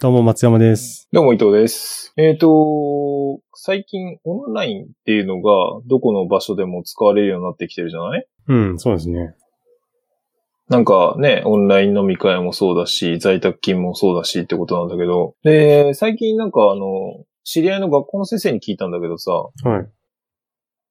[0.00, 1.10] どうも松山です。
[1.12, 2.14] どうも伊藤です。
[2.16, 5.52] えっ、と、最近オンラインっていうのが
[5.84, 8.26] どこの場所でも使われるようになってきてるじゃない？
[8.48, 9.34] うん、そうですね。
[10.68, 19.50] なんかね、オンライン飲み会もそうだし、在宅勤務もそうだしってことなんだけど、で、最近なんかあの、知り合いの学校の先生に聞いたんだけどさ、は
[19.82, 19.86] い。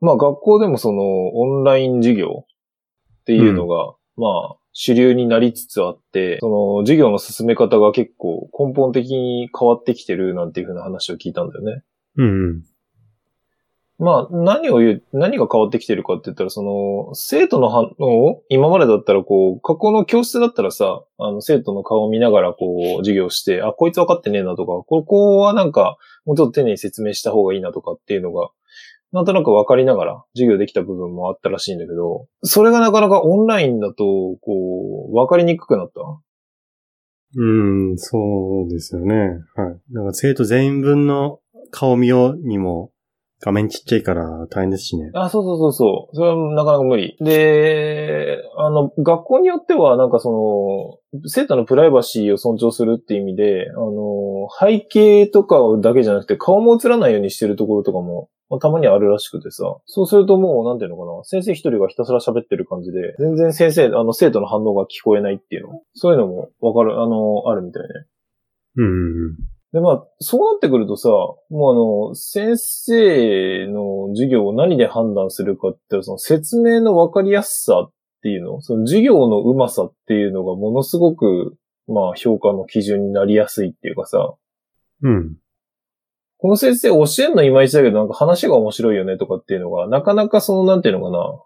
[0.00, 11.82] まあ学校でもそのオンライン授業っていうのが、まあ主流になりつつあって、その授業の進め方が結構根本的に変わってきてるなんていうふうな話を聞いたんだよね。
[12.16, 12.62] うんうん。
[13.98, 28.50] まあ、何を言う、何が変わってきてるかって言ったら、その、生徒の反応を、今までだったらこう、過去の教室だったらさ、あの、生徒の顔を見ながらこう、授業して、あ、こいつ分かってねえなとか、ここはなんか、もうちょっと丁寧に説明した方がいいなとかっていうのが、
[29.12, 34.04] なんとなく分かりながら授業できた部分もあったらしいんだけど、それがなかなかオンラインだと、
[34.40, 36.00] こう、分かりにくくなった？
[37.34, 37.44] う
[37.92, 39.14] ん、そうですよね。
[39.14, 39.92] はい。
[39.92, 42.90] なんか生徒全員分の顔見ようにも
[43.40, 45.10] 画面ちっちゃいから大変ですしね。
[45.14, 46.16] あ、そうそうそうそう。
[46.16, 47.16] それはなかなか無理。
[47.20, 59.64] で、あの、学校によっては、なんかその、生徒のプライバシーを尊重するっていう意味で、あの、背景とかだけじゃなくて、顔も映らないようにしてるところとかも、まあたまにあるらしくてさ。
[59.86, 61.24] そうするともう、なんていうのかな。
[61.24, 65.80] 先生一人がひたすら喋ってる感じで、全然先生、あの、生徒の反応が聞こえないっていうの。
[65.94, 67.88] そういうのもわかる、あの、あるみたいね。
[68.76, 68.88] うんう
[69.30, 69.36] ん
[69.72, 77.92] で、まあ、そうなってくるとさ、もうあの、先生の授業を何で判断するかってその説明の分かりやすさっ
[78.22, 81.56] ていうの、その授業のうまさっていうのがものすごく、
[81.86, 84.34] まあ、評価の基準になりやすいっていうかさ、
[85.04, 85.36] うん。
[86.42, 91.40] この先生教えんのいまいちだけど、なんか話が面白いよねとかっていうのが、なかなかその、なんていうのかな、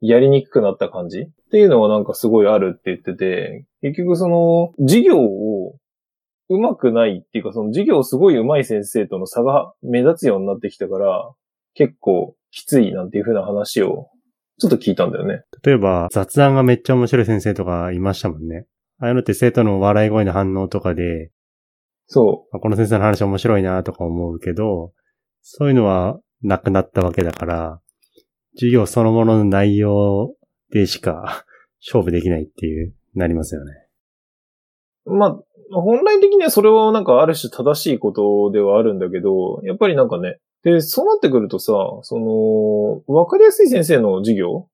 [0.00, 5.76] やりにくくなった感じっていうのはなんかすごいあるって言ってて、結局その、授業を
[6.48, 11.30] 上手くないっていうか、その授業すごい上手い先生との差が目立つようになってきたから、
[11.74, 14.08] 結構きついなんていう風な話を、
[14.58, 15.42] ちょっと聞いたんだよね。
[15.62, 18.64] 例えば雑談がめっちゃ面白い先生とかいましたもんね。
[18.98, 21.30] ああいうのって生徒の笑い声の反応とかで、
[22.06, 24.92] そあこの先生の話面白いなとか思うけど、
[25.42, 27.80] そういうのはなくなったわけだから、
[28.54, 30.34] 授業そのものの内容
[30.70, 31.44] でしか
[31.80, 33.72] 勝負できないっていう、なりますよね。
[35.06, 35.14] う。
[35.14, 35.40] まあ、
[35.70, 41.72] 本来的にはそれはなんかある種正しいことではあるんだけど、やっぱりなんかね、で、そうなってくるとさ、
[42.02, 44.68] その、わかりやすい先生の授業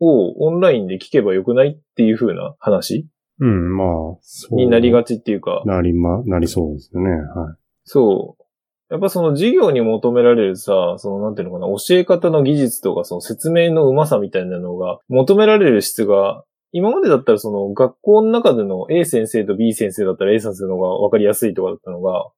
[0.00, 3.06] をオンラインで聞けばよくないっていう風な話
[3.40, 3.86] うん、まあ、
[4.20, 4.56] そう。
[4.56, 7.10] になりがちっていうか、なりま、なりそうですよね。
[7.10, 7.56] はい。
[7.84, 8.44] そう。
[8.90, 22.30] やっぱその授業に求められるさ、そのなんていうのかな、教え方の技術とかその説明のうまさみたいなのが求められる質が、今までだったらその学校の中での A 先生と B 先生だったら A 先生の方が分かりやすいとかだったのが、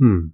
[0.00, 0.30] うん。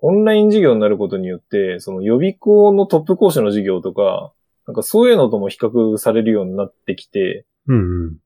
[0.00, 4.32] オンライン授業になることによって、その予備校のトップ講師の授業とか、
[4.66, 8.16] なんかそういうのとも比較されるようになってきて、うんうん。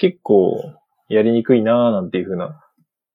[0.00, 0.56] 結構
[1.08, 2.64] やりにくいなーなんていう風な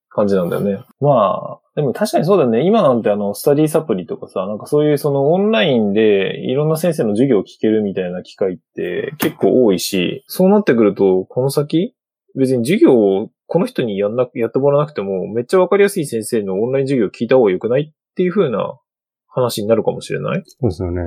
[0.09, 0.84] 感じなんだよね。
[1.01, 2.66] まあ、でも確かにそうだね。
[2.66, 11.95] 今なんてあの、スタディサプリとかさ、なんかそういうそのオンラインでいろんな先生の授業を聞けるみたいな機会って結構多いし、そうなってくると、この先、
[12.35, 18.79] 別に授業をこの人にやんな、やってもらわなくても、めっちゃわかりやすい先生のオンライン授業を聞いた方が良くないっていう風な
[19.28, 20.44] 話になるかもしれない？
[20.45, 21.01] そうですよね。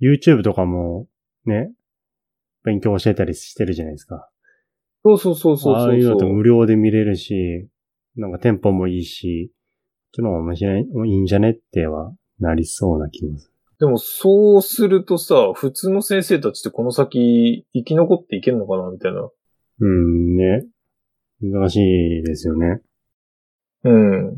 [0.00, 1.08] YouTube とかも、
[1.44, 1.72] ね、
[2.64, 4.29] 勉強教えたりしてるじゃないですか。
[5.02, 7.68] そうそうそうそうそうああいうのと無料で見れるし、
[8.16, 9.52] なんかテンポもいいし、
[10.12, 13.50] そっちの方が面白い、いいんじゃねってはなりそうな気もする。
[13.78, 19.30] でもそうするとさ、普通の先生たちってこの先生き残っていけんのかなみたいな。
[19.80, 20.66] うん、ね。
[21.40, 22.82] 難しいですよね。
[23.84, 24.28] うん。
[24.30, 24.32] っ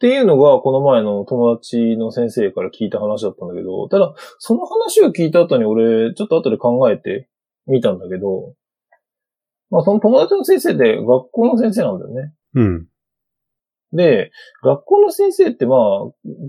[0.00, 7.28] ていうのが、この前の友達の先生から聞いた話だったんだけど、ただ、その話を聞いた後に俺、ちょっと後で考えて
[7.68, 8.54] みたんだけど、
[9.72, 12.32] まあその友達の先生で学校の先生なんだよね。
[12.54, 12.86] うん。
[13.94, 14.30] で、
[14.62, 15.78] 学校の先生ってまあ、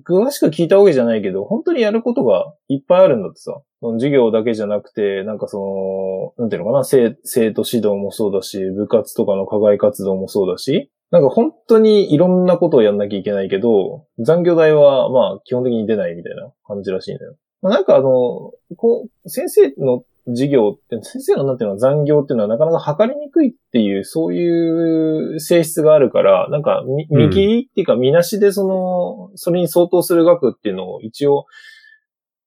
[0.05, 3.61] 詳しく聞いたわけじゃないけど、本当にやることがいっぱいあるんだってさ。
[3.81, 17.35] その授業だけじゃなくて、なんかその、なんていうのかな、生生徒指導もそうだし、部活とかの課外活動もそうだし、なんか本当にいろんなことをやんなきゃいけないけど、残業代はまあ基本的に出ないみたいな感じらしいんだよ。
[17.61, 31.45] まあ、なんかあの、こう、先生の授業って、先生のなんていうの残業っていうのはなかなか測りにくいっていう、そういう性質があるから、なんか見うん見切りっていうか見なしでその、それに相当する額っていうのを一応、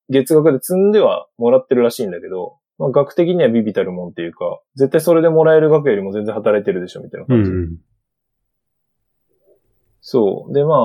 [0.08, 7.50] 月額で積んではもらってるらしいんだけど、まあ、額的にはビビたるもんっていうか、絶対それでもらえる額よりも全然働いてるでしょみたいな感じ。
[7.50, 7.78] ん。
[10.00, 10.52] そう。
[10.52, 10.76] で、ま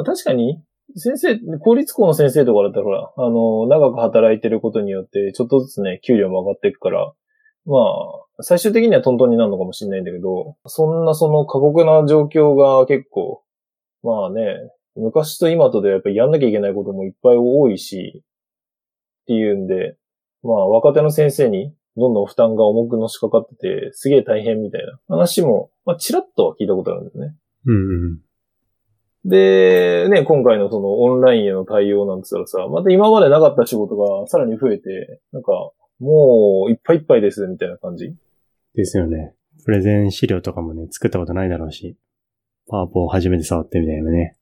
[0.00, 0.62] あ、確かに、
[0.96, 7.12] 先生、公立校の先生とかだったらほら、あの、長く働いてることによって、ちょっとずつね、給料も上がっていくから、
[7.66, 7.78] ま
[8.38, 13.42] あ、最終的にはトントンになるのかもしれないんだけど、そんなその過酷な状況が結構、
[14.02, 19.96] まあね、昔と今とでやっぱりやんなきゃいけないこともいっぱい多いし、っていうんで、
[20.42, 27.34] まあ若手の先生にどんどん負担が重くのしかかってて、すげえ大変みたいな話も、まあちらっとは聞いたことあるんですね。
[27.66, 28.18] うんうん。
[29.28, 35.52] で、ね、今回のそのオンラインへの対応なんつったらさ、また今までなかった仕事がさらに増えて、なんか、
[35.98, 38.14] もういっぱいいっぱいですみたいな感じ？
[38.74, 39.34] ですよね。
[39.64, 41.96] プレゼン資料とかもね、作ったことないだろうし、
[42.68, 44.36] パワポを初めて触ってみたいなね。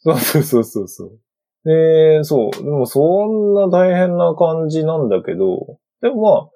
[0.00, 1.18] そうそうそうそうそう。
[1.64, 2.50] で、そう。
[2.50, 6.50] でもそんな大変な感じなんだけど、でもまあ、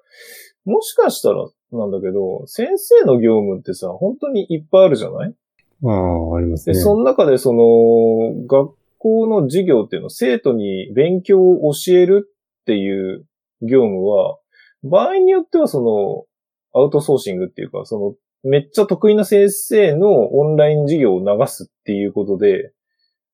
[0.65, 5.33] もしかしたらなんだけど、先生の業務ってさ、本当にいっぱいあるじゃない？
[5.83, 12.29] ああ、ありますねで、その中でその、学校の授業っていうの、生徒に勉強を教える
[12.61, 13.25] っていう
[13.61, 14.37] 業務は、
[14.83, 15.81] 場合によってはそ
[16.73, 22.71] の、アウトソーシングっていうか、その、めっちゃ得意な先生のオンライン授業を流すっていうことで、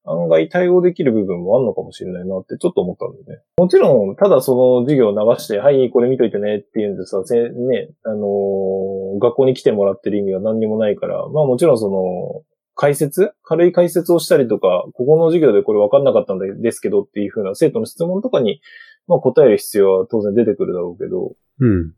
[0.05, 3.43] 案外対応できる部分もあるのかもしれないなってちょっと思ったんだよね。
[3.57, 12.43] もちろん、ただその授業を流して、はい、これ見といてねっていうんでさ、せね、あのー学校に来てもらってる意味は何にもないから、まあもちろんその、
[12.75, 13.33] 解説？
[13.43, 18.61] 軽い解説をしたりとか、ここの授業でこれ分かんなかったんですけどっていうふうな生徒の質問とかに、
[19.07, 21.93] まあ答える必要は当然出てくるだろうけど、うん。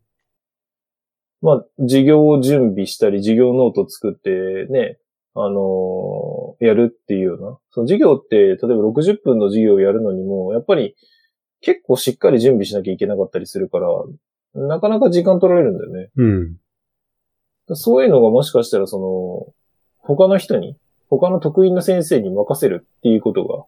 [1.41, 4.97] まあ、授業を準備したり、授業ノート作ってね、
[5.35, 7.59] あのーやるっていうような。
[7.69, 10.95] その授業って、例えば60分の授業をやるのにも、やっぱり
[11.61, 13.87] 結構しっかり準備しなきゃいけなかったりするから、
[14.55, 16.09] なかなか時間取られるんだよね。
[16.15, 16.57] うん。
[17.73, 19.53] そういうのがもしかしたらその、
[19.97, 20.77] 他の人に、
[21.09, 23.65] 他の得意な先生に任せるっていうことが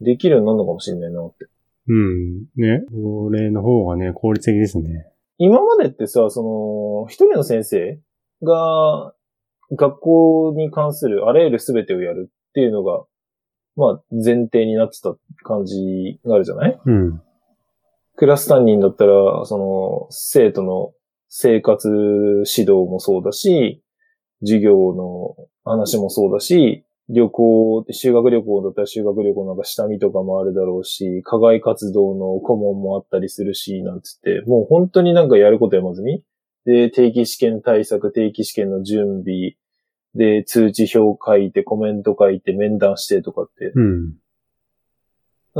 [0.00, 1.46] できるようになるのかもしれないなって。
[1.88, 2.40] うん。
[2.56, 2.84] ね。
[2.90, 5.06] これの方がね、効率的ですね。
[5.38, 6.42] 今までってさ、そ
[7.04, 7.98] の、一人の先生
[8.42, 9.14] が
[9.72, 13.04] 学校に関するあらゆる全てをやるっていうのが、
[13.76, 16.80] まあ前提になってた感じがあるじゃない？
[16.84, 17.22] うん。
[18.16, 20.92] クラス担任だったら、その、生徒の
[21.30, 23.82] 生活指導もそうだし、
[24.40, 36.22] 授業の話もそうだし、旅行、修学旅行だったら修学旅行なんか下見とかもあるだろうし、課外活動の顧問もあったりするし、なんつって、もう本当になんかやること山積み。
[36.66, 39.54] で、定期試験対策、定期試験の準備、
[40.14, 44.12] で、通知表書いて、コメント書いて、面談してとかって、うん。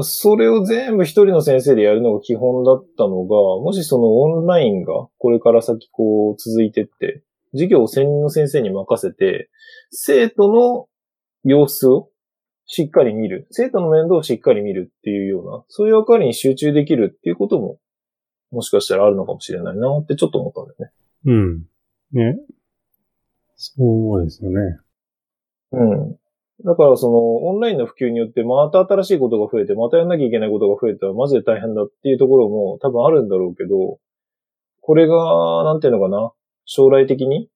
[0.02, 7.22] それを全部一人の先生でやるのが基本だったのが、もしそのオンラインがこれから先こう続いてって、
[7.52, 9.50] 授業を専任の先生に任せて、
[9.90, 10.86] 生徒の
[11.44, 12.10] 様子を
[12.66, 13.48] しっかり見る。
[13.50, 17.78] 生徒の面倒をしっかり見るっていうような、そういう役割に集中できるっていうことも、
[18.52, 20.92] もしかしたらあるのかもしれないなってちょっと思ったんだよね。
[21.24, 21.62] うん。
[22.12, 22.38] ね。
[23.56, 24.78] そうですよね。
[25.72, 26.16] うん。
[26.64, 33.98] だからその、オンラインの普及によって、また新しいことが増えて、またやんなきゃいけないことが増えたら、マジで大変だっていうところも多分あるんだろうけど、
[34.82, 36.32] これが、なんていうのかな、
[36.64, 37.48] 将来的に、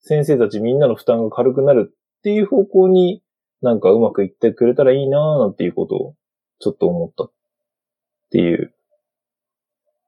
[0.00, 3.22] 先生たちみんなの負担が軽くなるっていう方向に、
[3.62, 6.14] なんかうまくいってくれたらいいなーなんていうことを、
[6.60, 7.24] ちょっと思った。
[7.24, 7.30] っ
[8.30, 8.74] ていう、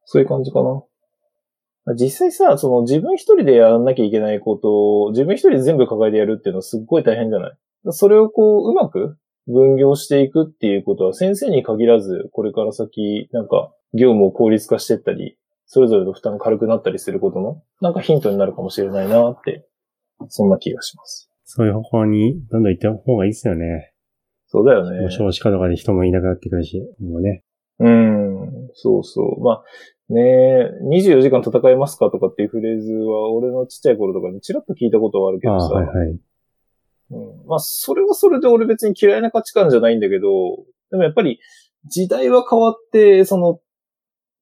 [0.04, 1.94] そういう感じかな。
[1.94, 7.56] 実際さ、その自分一人でやらなきゃいけないことを、自分一人で全部抱えてやるっていうのはすっごい大変じゃない？
[7.92, 9.16] それをこう、うまく
[9.46, 19.66] 分業していくっていうことは先生に限らず、これから先、なんか、業務を効率化していったり、それぞれの負担が軽くなったりすることの、なんかヒントになるかもしれないなって、
[20.28, 21.30] そんな気がします。
[21.44, 23.92] そういう方向にどんどん行った方がいいですよね。
[24.48, 25.10] そうだよもうね。
[25.10, 27.42] 少子化とかで人もいなくなってくるし、もうね。
[27.78, 29.42] うん、そうそう。
[29.42, 29.64] まあ、
[30.08, 36.18] ねえ、24時間戦えますかとかっていうフレーズは、俺のちっちゃい頃とかにちらっと聞いたことはあるけどさ、はいはい。
[37.10, 40.28] うんまあ、それはそれで俺別に嫌いな価値観じゃないんだけど、
[40.90, 41.40] でもやっぱり
[41.86, 43.60] 時代は変わって、その、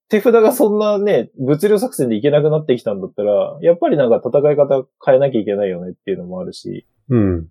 [0.08, 7.48] 手札がそんなね、物量作戦でいけなくなってきたんだったら、やっぱりなんか戦い方変えなきゃいけないよねっていうのもあるし、うん。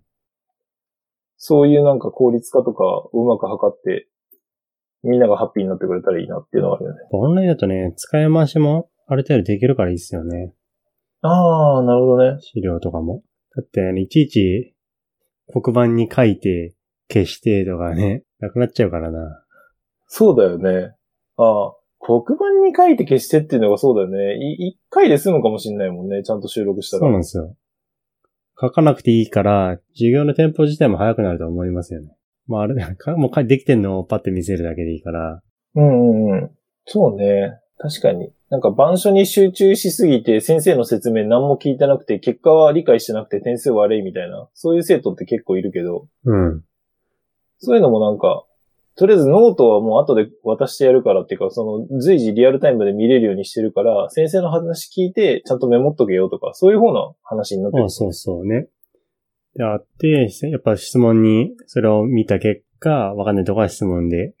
[1.36, 4.08] そういうなんか効率化とかをうまく測って、
[5.02, 7.00] みんながハッピーになってくれたらいいなっていうのがあるよね。
[7.10, 10.54] オンラインだとね、使い回しもある程度できるからいいですよね。
[11.20, 12.38] ああ、なるほどね。
[12.40, 13.22] 資料とかも。
[13.54, 14.73] だって、いちいち
[15.52, 16.74] 黒板に書いて
[17.12, 19.44] 消してとかね、なくなっちゃうからな。
[20.06, 20.94] そうだよね。
[21.36, 24.36] ああ、黒板に書いて消してっていうのがそうだよね。
[24.36, 26.22] い一回で済むかもしんないもんね。
[26.22, 27.00] ちゃんと収録したら。
[27.00, 27.56] そうなんですよ。
[28.60, 32.14] 書かなくていいから、授業のテンポ自体も速くなると思いますよね。
[32.46, 35.42] まああれ、かもうできてんのをパッて見せるだけでいいから。
[35.74, 36.50] うんうんうん。
[36.84, 37.58] そうね。
[37.78, 38.32] 確かに。
[38.50, 46.64] なんか板書に集中しすぎて先生の説明何も聞いてなくて結果は理解してなくて点数悪いみたいな、そういう生徒って結構いるけど、うん。
[47.58, 48.44] そういうのもなんか、
[48.96, 57.84] とりあえずノートはもう後で渡してやるからっていうか、その随時リアルタイムで見れるようにしてるから、先生の話聞いてちゃんとメモっとけよとか、そういう方の話になってる。
[57.84, 58.68] あそうそうね。
[59.56, 64.34] で、あって、やっぱ質問にそれを見た結果、わかんないとこは質問で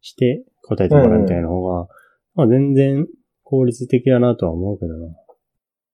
[0.00, 1.88] して答えてもらうみたいな方が、
[2.36, 3.06] まあ全然
[3.42, 5.08] 効率的だなとは思うけどな。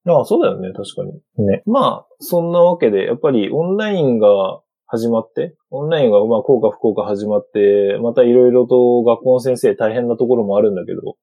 [0.04, 1.46] ああ、そうだよね、確かに。
[1.46, 1.62] ね。
[1.64, 11.16] まあ、そんなわけで、やっぱりオンラインが始まって、オンラインがまあ、効果不効果始まって、またいろいろと学校の先生大変なところもあるんだけど、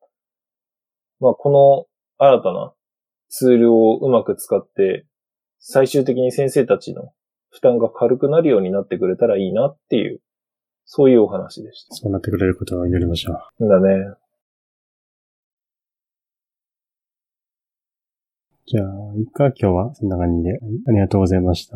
[1.20, 1.88] まあ、こ
[2.20, 2.74] の新たな
[3.28, 5.06] ツールをうまく使って、
[5.60, 7.12] 最終的に先生たちの
[7.52, 10.22] 負担が軽くなるようになってくれたらいいなっていう、
[10.86, 13.36] そういうお話でしそうなってくれることを祈りましょう。
[13.60, 13.66] た。
[13.66, 14.06] だね。
[18.70, 20.52] じゃあ、いいか、今日はそんな感じで。
[20.52, 20.60] はい
[20.90, 21.76] ありがとうございました。